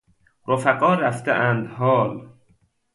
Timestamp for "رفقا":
0.47-0.93